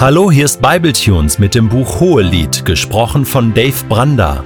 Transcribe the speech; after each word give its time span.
Hallo, 0.00 0.30
hier 0.30 0.46
ist 0.46 0.62
Bibletunes 0.62 1.38
mit 1.38 1.54
dem 1.54 1.68
Buch 1.68 2.00
Hohelied, 2.00 2.64
gesprochen 2.64 3.26
von 3.26 3.52
Dave 3.52 3.84
Branda. 3.86 4.42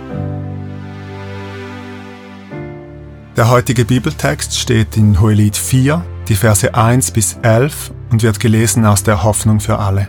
Der 3.36 3.48
heutige 3.48 3.84
Bibeltext 3.84 4.58
steht 4.58 4.96
in 4.96 5.20
Hohelied 5.20 5.56
4, 5.56 6.04
die 6.26 6.34
Verse 6.34 6.74
1 6.74 7.12
bis 7.12 7.38
11 7.42 7.92
und 8.10 8.24
wird 8.24 8.40
gelesen 8.40 8.84
aus 8.84 9.04
der 9.04 9.22
Hoffnung 9.22 9.60
für 9.60 9.78
alle. 9.78 10.08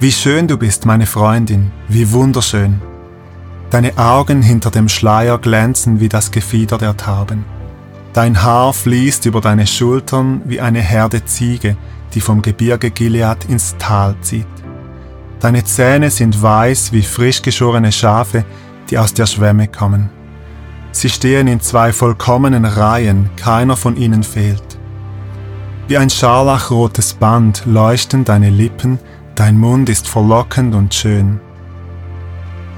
Wie 0.00 0.12
schön 0.12 0.48
du 0.48 0.56
bist, 0.56 0.86
meine 0.86 1.04
Freundin, 1.04 1.70
wie 1.86 2.10
wunderschön. 2.10 2.80
Deine 3.68 3.98
Augen 3.98 4.40
hinter 4.40 4.70
dem 4.70 4.88
Schleier 4.88 5.36
glänzen 5.36 6.00
wie 6.00 6.08
das 6.08 6.30
Gefieder 6.30 6.78
der 6.78 6.96
Tauben. 6.96 7.44
Dein 8.14 8.44
Haar 8.44 8.72
fließt 8.72 9.26
über 9.26 9.40
deine 9.40 9.66
Schultern 9.66 10.42
wie 10.44 10.60
eine 10.60 10.80
Herde 10.80 11.24
Ziege, 11.24 11.76
die 12.14 12.20
vom 12.20 12.42
Gebirge 12.42 12.92
Gilead 12.92 13.44
ins 13.48 13.74
Tal 13.78 14.14
zieht. 14.20 14.46
Deine 15.40 15.64
Zähne 15.64 16.10
sind 16.10 16.40
weiß 16.40 16.92
wie 16.92 17.02
frisch 17.02 17.42
geschorene 17.42 17.90
Schafe, 17.90 18.44
die 18.88 18.98
aus 18.98 19.14
der 19.14 19.26
Schwemme 19.26 19.66
kommen. 19.66 20.10
Sie 20.92 21.10
stehen 21.10 21.48
in 21.48 21.60
zwei 21.60 21.92
vollkommenen 21.92 22.64
Reihen, 22.64 23.30
keiner 23.34 23.76
von 23.76 23.96
ihnen 23.96 24.22
fehlt. 24.22 24.78
Wie 25.88 25.98
ein 25.98 26.08
scharlachrotes 26.08 27.14
Band 27.14 27.64
leuchten 27.66 28.24
deine 28.24 28.48
Lippen, 28.48 29.00
dein 29.34 29.58
Mund 29.58 29.88
ist 29.88 30.06
verlockend 30.06 30.76
und 30.76 30.94
schön. 30.94 31.40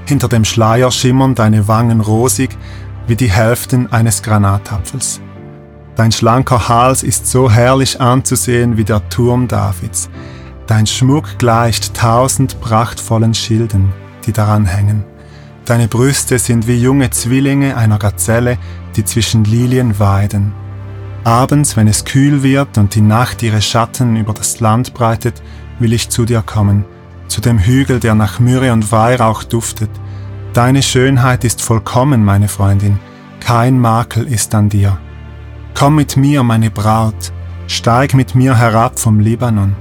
Hinter 0.07 0.29
dem 0.29 0.45
Schleier 0.45 0.89
schimmern 0.89 1.35
deine 1.35 1.67
Wangen 1.67 2.01
rosig 2.01 2.49
wie 3.07 3.15
die 3.15 3.31
Hälften 3.31 3.91
eines 3.91 4.21
Granatapfels. 4.21 5.21
Dein 5.95 6.11
schlanker 6.11 6.69
Hals 6.69 7.01
ist 7.01 7.25
so 7.25 7.49
herrlich 7.49 7.99
anzusehen 7.99 8.77
wie 8.77 8.83
der 8.83 9.07
Turm 9.09 9.47
Davids. 9.47 10.09
Dein 10.67 10.85
Schmuck 10.85 11.39
gleicht 11.39 11.95
tausend 11.95 12.61
prachtvollen 12.61 13.33
Schilden, 13.33 13.91
die 14.25 14.33
daran 14.33 14.65
hängen. 14.65 15.05
Deine 15.65 15.87
Brüste 15.87 16.37
sind 16.39 16.67
wie 16.67 16.79
junge 16.79 17.09
Zwillinge 17.09 17.75
einer 17.75 17.97
Gazelle, 17.97 18.57
die 18.95 19.05
zwischen 19.05 19.43
Lilien 19.43 19.99
weiden. 19.99 20.53
Abends, 21.23 21.75
wenn 21.75 21.87
es 21.87 22.05
kühl 22.05 22.43
wird 22.43 22.77
und 22.77 22.95
die 22.95 23.01
Nacht 23.01 23.43
ihre 23.43 23.61
Schatten 23.61 24.15
über 24.15 24.33
das 24.33 24.59
Land 24.59 24.93
breitet, 24.93 25.41
will 25.79 25.93
ich 25.93 26.09
zu 26.09 26.25
dir 26.25 26.41
kommen, 26.41 26.85
zu 27.27 27.41
dem 27.41 27.59
Hügel, 27.59 27.99
der 27.99 28.15
nach 28.15 28.39
Myrrhe 28.39 28.71
und 28.71 28.91
Weihrauch 28.91 29.43
duftet. 29.43 29.89
Deine 30.53 30.81
Schönheit 30.81 31.43
ist 31.43 31.61
vollkommen, 31.61 32.23
meine 32.23 32.47
Freundin, 32.47 32.99
kein 33.47 33.79
Makel 33.79 34.27
ist 34.27 34.53
an 34.55 34.67
dir. 34.67 34.97
Komm 35.73 35.95
mit 35.95 36.17
mir, 36.17 36.43
meine 36.43 36.69
Braut, 36.69 37.31
steig 37.67 38.13
mit 38.13 38.35
mir 38.35 38.57
herab 38.57 38.99
vom 38.99 39.21
Libanon. 39.21 39.73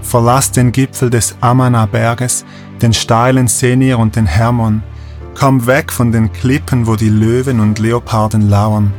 Verlass 0.00 0.52
den 0.52 0.72
Gipfel 0.72 1.10
des 1.10 1.36
Amana-Berges, 1.42 2.46
den 2.80 2.94
steilen 2.94 3.46
Senir 3.46 3.98
und 3.98 4.16
den 4.16 4.24
Hermon. 4.24 4.82
Komm 5.38 5.66
weg 5.66 5.92
von 5.92 6.12
den 6.12 6.32
Klippen, 6.32 6.86
wo 6.86 6.96
die 6.96 7.10
Löwen 7.10 7.60
und 7.60 7.78
Leoparden 7.78 8.48
lauern. 8.48 8.90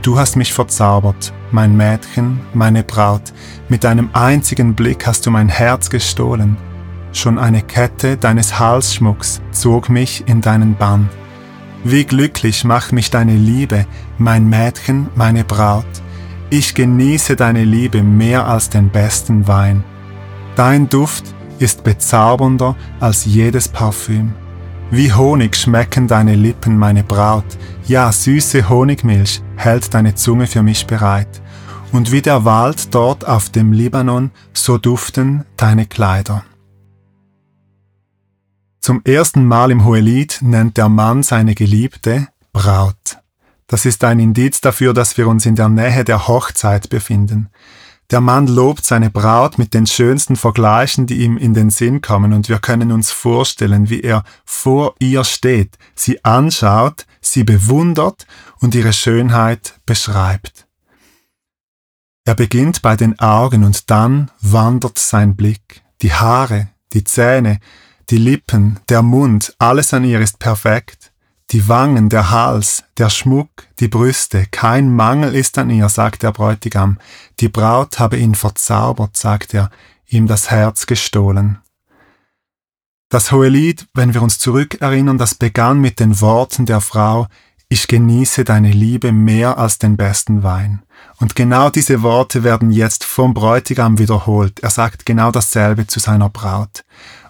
Du 0.00 0.18
hast 0.18 0.36
mich 0.36 0.54
verzaubert, 0.54 1.34
mein 1.50 1.76
Mädchen, 1.76 2.40
meine 2.54 2.82
Braut. 2.82 3.34
Mit 3.68 3.84
deinem 3.84 4.08
einzigen 4.14 4.74
Blick 4.74 5.06
hast 5.06 5.26
du 5.26 5.30
mein 5.30 5.50
Herz 5.50 5.90
gestohlen. 5.90 6.56
Schon 7.12 7.38
eine 7.38 7.60
Kette 7.60 8.16
deines 8.16 8.58
Halsschmucks 8.58 9.42
zog 9.52 9.90
mich 9.90 10.24
in 10.26 10.40
deinen 10.40 10.76
Bann. 10.76 11.10
Wie 11.86 12.04
glücklich 12.04 12.64
macht 12.64 12.92
mich 12.92 13.10
deine 13.10 13.36
Liebe, 13.36 13.86
mein 14.16 14.48
Mädchen, 14.48 15.08
meine 15.14 15.44
Braut. 15.44 15.84
Ich 16.48 16.74
genieße 16.74 17.36
deine 17.36 17.64
Liebe 17.64 18.02
mehr 18.02 18.46
als 18.46 18.70
den 18.70 18.88
besten 18.88 19.46
Wein. 19.46 19.84
Dein 20.56 20.88
Duft 20.88 21.34
ist 21.58 21.84
bezaubernder 21.84 22.74
als 23.00 23.26
jedes 23.26 23.68
Parfüm. 23.68 24.32
Wie 24.90 25.12
Honig 25.12 25.56
schmecken 25.56 26.08
deine 26.08 26.36
Lippen, 26.36 26.78
meine 26.78 27.04
Braut. 27.04 27.44
Ja, 27.86 28.10
süße 28.10 28.70
Honigmilch 28.70 29.42
hält 29.56 29.92
deine 29.92 30.14
Zunge 30.14 30.46
für 30.46 30.62
mich 30.62 30.86
bereit. 30.86 31.42
Und 31.92 32.12
wie 32.12 32.22
der 32.22 32.46
Wald 32.46 32.94
dort 32.94 33.28
auf 33.28 33.50
dem 33.50 33.72
Libanon, 33.72 34.30
so 34.54 34.78
duften 34.78 35.44
deine 35.58 35.84
Kleider. 35.84 36.44
Zum 38.84 39.00
ersten 39.06 39.46
Mal 39.46 39.70
im 39.70 39.86
Hohelied 39.86 40.40
nennt 40.42 40.76
der 40.76 40.90
Mann 40.90 41.22
seine 41.22 41.54
Geliebte 41.54 42.28
Braut. 42.52 43.16
Das 43.66 43.86
ist 43.86 44.04
ein 44.04 44.20
Indiz 44.20 44.60
dafür, 44.60 44.92
dass 44.92 45.16
wir 45.16 45.26
uns 45.26 45.46
in 45.46 45.56
der 45.56 45.70
Nähe 45.70 46.04
der 46.04 46.28
Hochzeit 46.28 46.90
befinden. 46.90 47.48
Der 48.10 48.20
Mann 48.20 48.46
lobt 48.46 48.84
seine 48.84 49.08
Braut 49.08 49.56
mit 49.56 49.72
den 49.72 49.86
schönsten 49.86 50.36
Vergleichen, 50.36 51.06
die 51.06 51.22
ihm 51.22 51.38
in 51.38 51.54
den 51.54 51.70
Sinn 51.70 52.02
kommen, 52.02 52.34
und 52.34 52.50
wir 52.50 52.58
können 52.58 52.92
uns 52.92 53.10
vorstellen, 53.10 53.88
wie 53.88 54.02
er 54.02 54.22
vor 54.44 54.94
ihr 54.98 55.24
steht, 55.24 55.78
sie 55.94 56.22
anschaut, 56.22 57.06
sie 57.22 57.42
bewundert 57.42 58.26
und 58.60 58.74
ihre 58.74 58.92
Schönheit 58.92 59.80
beschreibt. 59.86 60.66
Er 62.26 62.34
beginnt 62.34 62.82
bei 62.82 62.96
den 62.96 63.18
Augen 63.18 63.64
und 63.64 63.90
dann 63.90 64.30
wandert 64.42 64.98
sein 64.98 65.36
Blick, 65.36 65.82
die 66.02 66.12
Haare, 66.12 66.68
die 66.92 67.04
Zähne, 67.04 67.60
die 68.10 68.18
Lippen, 68.18 68.80
der 68.88 69.02
Mund, 69.02 69.54
alles 69.58 69.94
an 69.94 70.04
ihr 70.04 70.20
ist 70.20 70.38
perfekt. 70.38 71.12
Die 71.50 71.68
Wangen, 71.68 72.08
der 72.08 72.30
Hals, 72.30 72.84
der 72.98 73.10
Schmuck, 73.10 73.48
die 73.78 73.88
Brüste, 73.88 74.46
kein 74.50 74.94
Mangel 74.94 75.34
ist 75.34 75.56
an 75.58 75.70
ihr, 75.70 75.88
sagt 75.88 76.22
der 76.22 76.32
Bräutigam. 76.32 76.98
Die 77.40 77.48
Braut 77.48 77.98
habe 77.98 78.16
ihn 78.16 78.34
verzaubert, 78.34 79.16
sagt 79.16 79.54
er, 79.54 79.70
ihm 80.06 80.26
das 80.26 80.50
Herz 80.50 80.86
gestohlen. 80.86 81.58
Das 83.08 83.30
Hohelied, 83.30 83.86
wenn 83.94 84.14
wir 84.14 84.22
uns 84.22 84.38
zurückerinnern, 84.38 85.18
das 85.18 85.34
begann 85.34 85.80
mit 85.80 86.00
den 86.00 86.20
Worten 86.20 86.66
der 86.66 86.80
Frau, 86.80 87.28
ich 87.68 87.88
genieße 87.88 88.44
deine 88.44 88.70
Liebe 88.70 89.12
mehr 89.12 89.58
als 89.58 89.78
den 89.78 89.96
besten 89.96 90.42
Wein. 90.42 90.82
Und 91.20 91.34
genau 91.34 91.70
diese 91.70 92.02
Worte 92.02 92.44
werden 92.44 92.70
jetzt 92.70 93.04
vom 93.04 93.34
Bräutigam 93.34 93.98
wiederholt. 93.98 94.60
Er 94.60 94.70
sagt 94.70 95.06
genau 95.06 95.30
dasselbe 95.30 95.86
zu 95.86 96.00
seiner 96.00 96.28
Braut. 96.28 96.84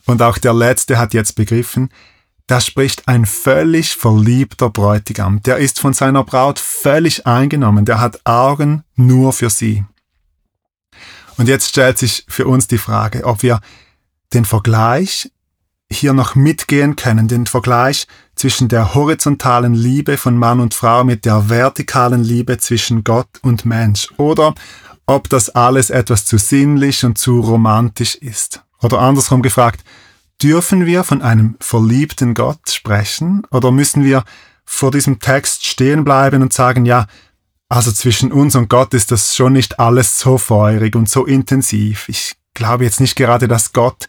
Und 0.06 0.22
auch 0.22 0.38
der 0.38 0.54
Letzte 0.54 0.98
hat 0.98 1.14
jetzt 1.14 1.34
begriffen, 1.34 1.90
da 2.46 2.60
spricht 2.60 3.08
ein 3.08 3.24
völlig 3.24 3.96
verliebter 3.96 4.68
Bräutigam. 4.68 5.42
Der 5.42 5.56
ist 5.56 5.80
von 5.80 5.94
seiner 5.94 6.24
Braut 6.24 6.58
völlig 6.58 7.26
eingenommen. 7.26 7.86
Der 7.86 8.00
hat 8.00 8.20
Augen 8.26 8.84
nur 8.96 9.32
für 9.32 9.48
sie. 9.48 9.84
Und 11.38 11.48
jetzt 11.48 11.70
stellt 11.70 11.98
sich 11.98 12.24
für 12.28 12.46
uns 12.46 12.68
die 12.68 12.78
Frage, 12.78 13.24
ob 13.24 13.42
wir 13.42 13.60
den 14.34 14.44
Vergleich 14.44 15.30
hier 15.90 16.12
noch 16.12 16.34
mitgehen 16.34 16.96
können, 16.96 17.28
den 17.28 17.46
Vergleich 17.46 18.06
zwischen 18.34 18.68
der 18.68 18.94
horizontalen 18.94 19.74
Liebe 19.74 20.16
von 20.16 20.36
Mann 20.36 20.60
und 20.60 20.74
Frau 20.74 21.04
mit 21.04 21.24
der 21.24 21.48
vertikalen 21.48 22.22
Liebe 22.22 22.58
zwischen 22.58 23.04
Gott 23.04 23.28
und 23.42 23.64
Mensch, 23.64 24.08
oder 24.16 24.54
ob 25.06 25.28
das 25.28 25.50
alles 25.50 25.90
etwas 25.90 26.24
zu 26.24 26.38
sinnlich 26.38 27.04
und 27.04 27.18
zu 27.18 27.40
romantisch 27.40 28.16
ist. 28.16 28.62
Oder 28.84 29.00
andersrum 29.00 29.42
gefragt, 29.42 29.82
dürfen 30.42 30.84
wir 30.84 31.04
von 31.04 31.22
einem 31.22 31.56
verliebten 31.58 32.34
Gott 32.34 32.68
sprechen 32.68 33.46
oder 33.50 33.70
müssen 33.70 34.04
wir 34.04 34.24
vor 34.64 34.90
diesem 34.90 35.20
Text 35.20 35.66
stehen 35.66 36.04
bleiben 36.04 36.42
und 36.42 36.52
sagen, 36.52 36.84
ja, 36.84 37.06
also 37.68 37.90
zwischen 37.92 38.30
uns 38.30 38.54
und 38.54 38.68
Gott 38.68 38.92
ist 38.94 39.10
das 39.10 39.34
schon 39.34 39.54
nicht 39.54 39.80
alles 39.80 40.18
so 40.18 40.38
feurig 40.38 40.96
und 40.96 41.08
so 41.08 41.24
intensiv. 41.24 42.08
Ich 42.08 42.36
glaube 42.52 42.84
jetzt 42.84 43.00
nicht 43.00 43.16
gerade, 43.16 43.48
dass 43.48 43.72
Gott, 43.72 44.06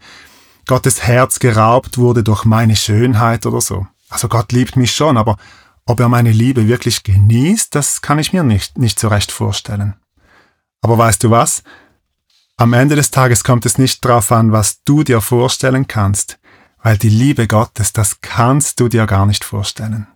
Gottes 0.67 1.03
Herz 1.03 1.39
geraubt 1.39 1.97
wurde 1.97 2.23
durch 2.23 2.43
meine 2.43 2.75
Schönheit 2.75 3.45
oder 3.45 3.61
so. 3.61 3.87
Also 4.09 4.27
Gott 4.27 4.51
liebt 4.51 4.75
mich 4.75 4.93
schon, 4.93 5.17
aber 5.17 5.37
ob 5.85 5.99
er 5.99 6.09
meine 6.09 6.31
Liebe 6.31 6.67
wirklich 6.67 7.03
genießt, 7.03 7.73
das 7.73 8.01
kann 8.01 8.19
ich 8.19 8.33
mir 8.33 8.43
nicht, 8.43 8.77
nicht 8.77 8.99
so 8.99 9.07
recht 9.07 9.31
vorstellen. 9.31 9.95
Aber 10.81 10.97
weißt 10.97 11.23
du 11.23 11.31
was? 11.31 11.63
Am 12.57 12.71
Ende 12.71 12.95
des 12.95 13.11
Tages 13.11 13.43
kommt 13.43 13.65
es 13.65 13.77
nicht 13.77 14.03
darauf 14.05 14.31
an, 14.31 14.53
was 14.53 14.81
du 14.83 15.03
dir 15.03 15.19
vorstellen 15.19 15.87
kannst, 15.87 16.39
weil 16.81 16.97
die 16.97 17.09
Liebe 17.09 17.47
Gottes, 17.47 17.91
das 17.91 18.21
kannst 18.21 18.79
du 18.79 18.87
dir 18.87 19.05
gar 19.07 19.25
nicht 19.25 19.43
vorstellen. 19.43 20.07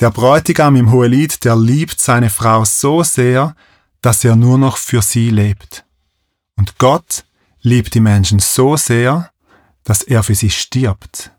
Der 0.00 0.10
Bräutigam 0.10 0.76
im 0.76 0.90
Hohelied, 0.90 1.44
der 1.44 1.56
liebt 1.56 2.00
seine 2.00 2.30
Frau 2.30 2.64
so 2.64 3.02
sehr, 3.02 3.54
dass 4.00 4.24
er 4.24 4.36
nur 4.36 4.56
noch 4.56 4.78
für 4.78 5.02
sie 5.02 5.28
lebt. 5.28 5.84
Und 6.56 6.78
Gott 6.78 7.24
liebt 7.60 7.92
die 7.94 8.00
Menschen 8.00 8.38
so 8.38 8.78
sehr, 8.78 9.30
dass 9.84 10.02
er 10.02 10.22
für 10.22 10.34
sie 10.34 10.48
stirbt. 10.48 11.32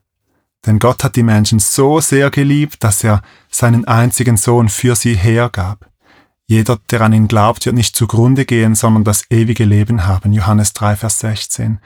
Denn 0.68 0.78
Gott 0.78 1.04
hat 1.04 1.16
die 1.16 1.24
Menschen 1.24 1.58
so 1.58 2.00
sehr 2.00 2.30
geliebt, 2.30 2.84
dass 2.84 3.04
er 3.04 3.24
seinen 3.50 3.86
einzigen 3.86 4.38
Sohn 4.38 4.70
für 4.70 4.96
sie 4.96 5.16
hergab. 5.16 5.91
Jeder, 6.52 6.82
der 6.90 7.00
an 7.00 7.14
ihn 7.14 7.30
glaubt, 7.30 7.66
wird 7.66 7.78
nicht 7.78 7.96
zugrunde 7.96 8.44
gehen, 8.44 8.76
sondern 8.76 9.06
das 9.06 9.24
ewige 9.30 9.64
Leben 9.64 10.06
haben. 10.06 10.34
Johannes 10.34 10.74
3, 10.74 10.98
Vers 10.98 11.20
16. 11.20 11.80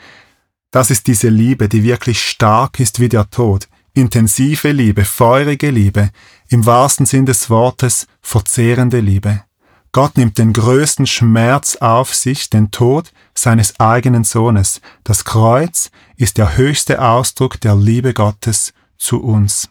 Das 0.72 0.90
ist 0.90 1.06
diese 1.06 1.30
Liebe, 1.30 1.70
die 1.70 1.84
wirklich 1.84 2.24
stark 2.24 2.80
ist 2.80 3.00
wie 3.00 3.08
der 3.08 3.30
Tod. 3.30 3.68
Intensive 3.94 4.72
Liebe, 4.72 5.06
feurige 5.06 5.70
Liebe, 5.70 6.10
im 6.50 6.66
wahrsten 6.66 7.06
Sinn 7.06 7.28
des 7.28 7.52
Wortes 7.52 8.08
verzehrende 8.24 9.02
Liebe. 9.02 9.44
Gott 9.92 10.18
nimmt 10.18 10.40
den 10.40 10.52
größten 10.52 11.06
Schmerz 11.06 11.76
auf 11.76 12.16
sich, 12.16 12.50
den 12.50 12.72
Tod 12.72 13.12
seines 13.36 13.80
eigenen 13.80 14.24
Sohnes. 14.24 14.82
Das 15.04 15.26
Kreuz 15.26 15.92
ist 16.18 16.40
der 16.40 16.58
höchste 16.58 17.04
Ausdruck 17.04 17.62
der 17.62 17.76
Liebe 17.76 18.16
Gottes 18.16 18.74
zu 18.98 19.22
uns. 19.22 19.70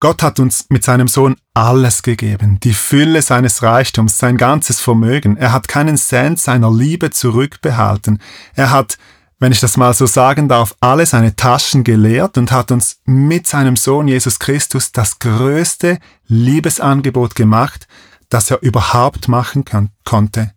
Gott 0.00 0.22
hat 0.22 0.38
uns 0.38 0.66
mit 0.68 0.84
seinem 0.84 1.08
Sohn 1.08 1.36
alles 1.54 2.02
gegeben, 2.02 2.58
die 2.60 2.74
Fülle 2.74 3.22
seines 3.22 3.62
Reichtums, 3.62 4.18
sein 4.18 4.36
ganzes 4.36 4.80
Vermögen. 4.80 5.36
Er 5.36 5.52
hat 5.52 5.68
keinen 5.68 5.96
Cent 5.96 6.38
seiner 6.38 6.70
Liebe 6.70 7.10
zurückbehalten. 7.10 8.20
Er 8.54 8.70
hat, 8.70 8.98
wenn 9.38 9.52
ich 9.52 9.60
das 9.60 9.76
mal 9.76 9.94
so 9.94 10.06
sagen 10.06 10.48
darf, 10.48 10.74
alle 10.80 11.06
seine 11.06 11.36
Taschen 11.36 11.84
geleert 11.84 12.36
und 12.36 12.52
hat 12.52 12.70
uns 12.70 13.00
mit 13.06 13.46
seinem 13.46 13.76
Sohn 13.76 14.08
Jesus 14.08 14.38
Christus 14.38 14.92
das 14.92 15.20
größte 15.20 15.98
Liebesangebot 16.26 17.34
gemacht, 17.34 17.86
das 18.28 18.50
er 18.50 18.62
überhaupt 18.62 19.28
machen 19.28 19.64
kann, 19.64 19.90
konnte. 20.04 20.52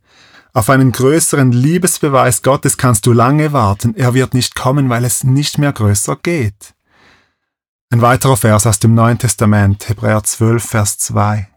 Auf 0.53 0.71
einen 0.71 0.91
größeren 0.91 1.51
Liebesbeweis 1.51 2.41
Gottes 2.41 2.77
kannst 2.77 3.05
du 3.05 3.13
lange 3.13 3.53
warten. 3.53 3.93
Er 3.95 4.15
wird 4.15 4.33
nicht 4.33 4.55
kommen, 4.55 4.89
weil 4.89 5.05
es 5.05 5.23
nicht 5.23 5.59
mehr 5.59 5.71
größer 5.71 6.15
geht. 6.15 6.73
Ein 7.89 8.01
weiterer 8.01 8.35
Vers 8.35 8.67
aus 8.67 8.79
dem 8.79 8.95
Neuen 8.95 9.17
Testament, 9.17 9.87
Hebräer 9.87 10.21
12, 10.21 10.61
Vers 10.61 10.97
2. 10.97 11.47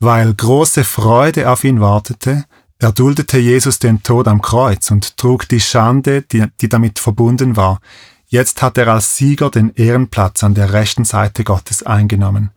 Weil 0.00 0.32
große 0.32 0.82
Freude 0.82 1.50
auf 1.50 1.62
ihn 1.62 1.82
wartete, 1.82 2.46
erduldete 2.78 3.38
Jesus 3.38 3.78
den 3.78 4.02
Tod 4.02 4.28
am 4.28 4.40
Kreuz 4.40 4.90
und 4.90 5.18
trug 5.18 5.46
die 5.46 5.60
Schande, 5.60 6.22
die, 6.22 6.46
die 6.62 6.70
damit 6.70 6.98
verbunden 6.98 7.56
war. 7.56 7.80
Jetzt 8.28 8.62
hat 8.62 8.78
er 8.78 8.88
als 8.88 9.16
Sieger 9.16 9.50
den 9.50 9.74
Ehrenplatz 9.74 10.42
an 10.42 10.54
der 10.54 10.72
rechten 10.72 11.04
Seite 11.04 11.44
Gottes 11.44 11.82
eingenommen. 11.82 12.50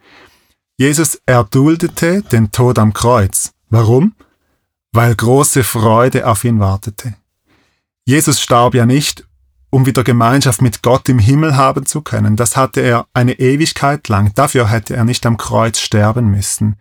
Jesus 0.77 1.21
erduldete 1.25 2.21
den 2.21 2.53
Tod 2.53 2.79
am 2.79 2.93
Kreuz. 2.93 3.51
Warum? 3.69 4.15
Weil 4.93 5.15
große 5.15 5.65
Freude 5.65 6.27
auf 6.27 6.45
ihn 6.45 6.61
wartete. 6.61 7.15
Jesus 8.05 8.39
starb 8.39 8.73
ja 8.73 8.85
nicht, 8.85 9.25
um 9.71 9.87
wieder 9.87 10.03
Gemeinschaft 10.03 10.61
mit 10.61 10.83
Gott 10.83 11.09
im 11.09 11.17
Himmel 11.17 11.55
haben 11.55 11.87
zu 11.87 12.01
können. 12.01 12.35
Das 12.35 12.55
hatte 12.55 12.81
er 12.81 13.07
eine 13.13 13.39
Ewigkeit 13.39 14.07
lang. 14.09 14.31
Dafür 14.35 14.69
hätte 14.69 14.95
er 14.95 15.05
nicht 15.05 15.25
am 15.25 15.37
Kreuz 15.37 15.79
sterben 15.79 16.29
müssen. 16.29 16.75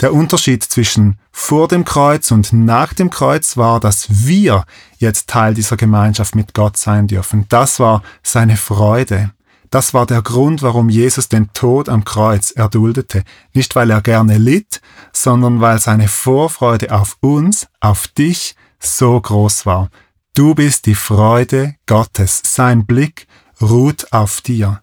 Der 0.00 0.12
Unterschied 0.12 0.64
zwischen 0.64 1.18
vor 1.30 1.68
dem 1.68 1.84
Kreuz 1.84 2.32
und 2.32 2.52
nach 2.52 2.92
dem 2.92 3.08
Kreuz 3.08 3.56
war, 3.56 3.78
dass 3.78 4.26
wir 4.26 4.64
jetzt 4.98 5.28
Teil 5.28 5.54
dieser 5.54 5.76
Gemeinschaft 5.76 6.34
mit 6.34 6.52
Gott 6.54 6.76
sein 6.76 7.06
dürfen. 7.06 7.46
Das 7.48 7.78
war 7.78 8.02
seine 8.22 8.56
Freude. 8.56 9.30
Das 9.70 9.94
war 9.94 10.04
der 10.04 10.20
Grund, 10.20 10.60
warum 10.62 10.88
Jesus 10.88 11.28
den 11.28 11.52
Tod 11.54 11.88
am 11.88 12.04
Kreuz 12.04 12.50
erduldete. 12.50 13.22
Nicht 13.54 13.76
weil 13.76 13.90
er 13.90 14.02
gerne 14.02 14.36
litt, 14.36 14.82
sondern 15.12 15.60
weil 15.60 15.78
seine 15.78 16.08
Vorfreude 16.08 16.92
auf 16.92 17.16
uns, 17.20 17.68
auf 17.80 18.08
dich, 18.08 18.56
so 18.80 19.20
groß 19.20 19.64
war. 19.64 19.88
Du 20.34 20.54
bist 20.54 20.86
die 20.86 20.94
Freude 20.94 21.74
Gottes. 21.84 22.40
Sein 22.42 22.86
Blick 22.86 23.26
ruht 23.60 24.14
auf 24.14 24.40
dir. 24.40 24.80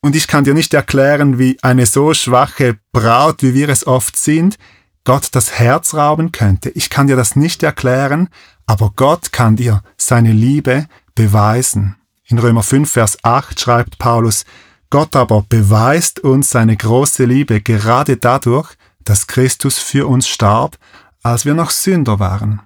Und 0.00 0.14
ich 0.14 0.28
kann 0.28 0.44
dir 0.44 0.54
nicht 0.54 0.72
erklären, 0.72 1.36
wie 1.36 1.58
eine 1.62 1.86
so 1.86 2.14
schwache 2.14 2.78
Braut, 2.92 3.42
wie 3.42 3.54
wir 3.54 3.68
es 3.70 3.88
oft 3.88 4.16
sind, 4.16 4.56
Gott 5.02 5.30
das 5.32 5.50
Herz 5.58 5.94
rauben 5.94 6.30
könnte. 6.30 6.70
Ich 6.70 6.90
kann 6.90 7.08
dir 7.08 7.16
das 7.16 7.34
nicht 7.34 7.64
erklären, 7.64 8.28
aber 8.66 8.92
Gott 8.94 9.32
kann 9.32 9.56
dir 9.56 9.82
seine 9.96 10.30
Liebe 10.30 10.86
beweisen. 11.16 11.96
In 12.26 12.38
Römer 12.38 12.62
5, 12.62 12.88
Vers 12.88 13.18
8 13.24 13.60
schreibt 13.60 13.98
Paulus, 13.98 14.44
Gott 14.90 15.16
aber 15.16 15.44
beweist 15.48 16.20
uns 16.20 16.50
seine 16.50 16.76
große 16.76 17.24
Liebe 17.24 17.60
gerade 17.60 18.16
dadurch, 18.16 18.72
dass 19.02 19.26
Christus 19.26 19.76
für 19.76 20.06
uns 20.06 20.28
starb, 20.28 20.78
als 21.24 21.44
wir 21.44 21.54
noch 21.54 21.70
Sünder 21.70 22.20
waren 22.20 22.60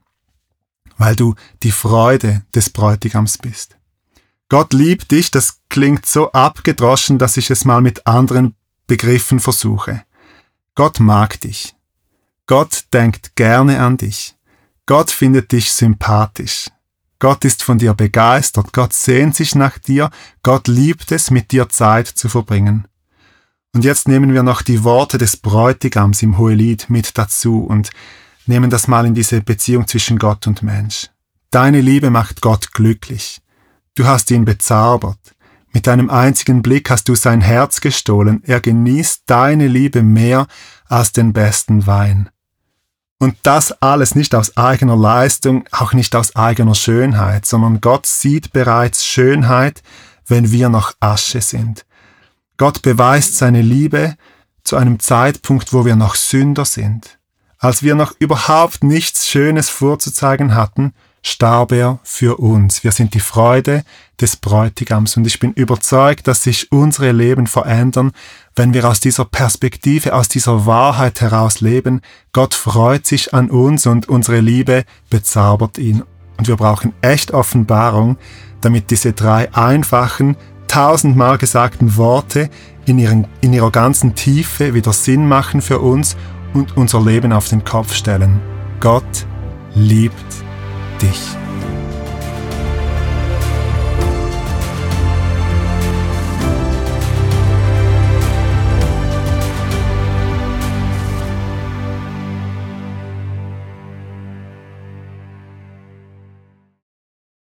weil 0.99 1.17
du 1.17 1.35
die 1.63 1.71
Freude 1.71 2.43
des 2.55 2.69
Bräutigams 2.71 3.39
bist. 3.39 3.77
Gott 4.51 4.73
liebt 4.73 5.11
dich, 5.11 5.31
das 5.31 5.61
klingt 5.71 6.05
so 6.05 6.33
abgedroschen, 6.33 7.19
dass 7.19 7.37
ich 7.37 7.51
es 7.51 7.65
mal 7.65 7.81
mit 7.81 8.07
anderen 8.07 8.55
Begriffen 8.87 9.41
versuche. 9.41 10.03
Gott 10.75 11.01
mag 11.01 11.41
dich. 11.41 11.75
Gott 12.47 12.85
denkt 12.93 13.37
gerne 13.37 13.81
an 13.81 13.97
dich. 13.97 14.37
Gott 14.87 15.11
findet 15.11 15.53
dich 15.53 15.73
sympathisch. 15.73 16.71
Gott 17.19 17.45
ist 17.45 17.63
von 17.63 17.79
dir 17.79 17.95
begeistert. 17.95 18.73
Gott 18.73 18.93
sehnt 18.93 19.35
sich 19.35 19.55
nach 19.55 19.77
dir. 19.79 20.11
Gott 20.43 20.69
liebt 20.69 21.13
es, 21.13 21.31
mit 21.31 21.53
dir 21.53 21.69
Zeit 21.69 22.07
zu 22.07 22.29
verbringen. 22.29 22.87
Und 23.75 23.85
jetzt 23.85 24.09
nehmen 24.09 24.33
wir 24.33 24.43
noch 24.43 24.63
die 24.63 24.83
Worte 24.85 25.19
des 25.19 25.37
Bräutigams 25.37 26.23
im 26.23 26.39
Hohelied 26.39 26.89
mit 26.89 27.19
dazu 27.19 27.65
und 27.65 27.91
nehmen 28.49 28.71
das 28.71 28.89
mal 28.89 29.07
in 29.07 29.15
diese 29.15 29.41
Beziehung 29.41 29.87
zwischen 29.87 30.19
Gott 30.19 30.47
und 30.47 30.63
Mensch. 30.63 31.11
Deine 31.51 31.81
Liebe 31.81 32.11
macht 32.11 32.41
Gott 32.41 32.73
glücklich. 32.73 33.41
Du 33.95 34.07
hast 34.07 34.31
ihn 34.31 34.45
bezaubert. 34.45 35.19
Mit 35.73 35.87
deinem 35.87 36.11
einzigen 36.11 36.63
Blick 36.63 36.91
hast 36.91 37.09
du 37.09 37.15
sein 37.15 37.41
Herz 37.41 37.81
gestohlen. 37.81 38.43
Er 38.45 38.61
genießt 38.61 39.25
deine 39.27 39.69
Liebe 39.69 40.03
mehr 40.03 40.47
als 40.87 41.13
den 41.13 41.33
besten 41.33 41.87
Wein. 41.87 42.31
Und 43.19 43.37
das 43.43 43.73
alles 43.83 44.15
nicht 44.15 44.35
aus 44.35 44.57
eigener 44.57 44.97
Leistung, 44.97 45.65
auch 45.73 45.93
nicht 45.93 46.15
aus 46.15 46.37
eigener 46.37 46.75
Schönheit, 46.75 47.47
sondern 47.47 47.81
Gott 47.81 48.07
sieht 48.07 48.53
bereits 48.53 49.05
Schönheit, 49.05 49.83
wenn 50.27 50.53
wir 50.53 50.69
noch 50.69 50.93
Asche 51.01 51.41
sind. 51.41 51.85
Gott 52.57 52.83
beweist 52.83 53.37
seine 53.37 53.63
Liebe 53.63 54.17
zu 54.63 54.77
einem 54.77 55.01
Zeitpunkt, 55.01 55.73
wo 55.73 55.85
wir 55.85 55.97
noch 55.97 56.15
Sünder 56.15 56.65
sind. 56.65 57.18
Als 57.61 57.83
wir 57.83 57.97
noch 57.97 58.13
überhaupt 58.21 58.85
nichts 58.85 59.27
Schönes 59.27 59.69
vorzuzeigen 59.69 60.55
hatten, 60.55 60.93
starb 61.23 61.73
er 61.73 61.99
für 62.05 62.39
uns. 62.39 62.85
Wir 62.85 62.93
sind 62.93 63.15
die 63.15 63.21
Freude 63.21 63.83
des 64.21 64.37
Bräutigams 64.37 65.17
und 65.17 65.27
ich 65.27 65.41
bin 65.41 65.53
überzeugt, 65.55 66.29
dass 66.29 66.45
sich 66.45 66.71
unsere 66.71 67.11
Leben 67.11 67.49
verändern, 67.49 68.13
wenn 68.55 68.75
wir 68.75 68.89
aus 68.89 69.01
dieser 69.01 69.25
Perspektive, 69.25 70.15
aus 70.15 70.29
dieser 70.29 70.67
Wahrheit 70.67 71.21
heraus 71.21 71.61
leben. 71.61 72.01
Gott 72.33 72.55
freut 72.55 73.07
sich 73.07 73.35
an 73.35 73.51
uns 73.51 73.87
und 73.87 74.09
unsere 74.09 74.39
Liebe 74.39 74.85
bezaubert 75.11 75.79
ihn. 75.79 76.05
Und 76.37 76.47
wir 76.47 76.57
brauchen 76.57 76.93
echt 77.01 77.33
Offenbarung, 77.33 78.19
damit 78.61 78.93
diese 78.93 79.15
drei 79.15 79.53
einfachen, 79.53 80.37
tausendmal 80.69 81.39
gesagten 81.39 81.97
Worte 81.97 82.51
in, 82.87 83.01
ihren, 83.01 83.27
in 83.41 83.53
ihrer 83.53 83.73
ganzen 83.73 84.15
Tiefe 84.15 84.75
wieder 84.75 84.93
Sinn 84.93 85.27
machen 85.27 85.61
für 85.61 85.81
uns 85.81 86.17
und 86.55 86.77
unser 86.77 87.01
Leben 87.01 87.33
auf 87.33 87.49
den 87.49 87.65
Kopf 87.65 87.95
stellen. 87.95 88.41
Gott 88.81 89.27
liebt 89.75 90.15
dich. 91.03 91.37